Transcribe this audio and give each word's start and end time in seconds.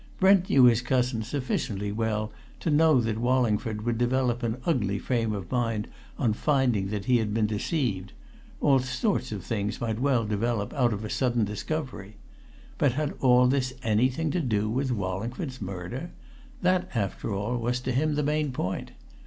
Brent 0.19 0.49
knew 0.49 0.63
his 0.63 0.81
cousin 0.81 1.21
sufficiently 1.21 1.91
well 1.91 2.31
to 2.59 2.71
know 2.71 2.99
that 3.01 3.19
Wallingford 3.19 3.83
would 3.85 3.99
develop 3.99 4.41
an 4.41 4.57
ugly 4.65 4.97
frame 4.97 5.31
of 5.31 5.51
mind 5.51 5.87
on 6.17 6.33
finding 6.33 6.87
that 6.87 7.05
he 7.05 7.17
had 7.17 7.35
been 7.35 7.45
deceived 7.45 8.11
all 8.61 8.79
sorts 8.79 9.31
of 9.31 9.43
things 9.43 9.79
might 9.79 9.99
well 9.99 10.25
develop 10.25 10.73
out 10.73 10.91
of 10.91 11.05
a 11.05 11.09
sudden 11.11 11.45
discovery. 11.45 12.15
But 12.79 12.93
had 12.93 13.13
all 13.19 13.45
this 13.47 13.73
anything 13.83 14.31
to 14.31 14.41
do 14.41 14.67
with 14.71 14.89
Wallingford's 14.91 15.61
murder? 15.61 16.09
That, 16.63 16.89
after 16.95 17.31
all, 17.31 17.59
was, 17.59 17.79
to 17.81 17.91
him, 17.91 18.15
the 18.15 18.23
main 18.23 18.51
point. 18.51 18.93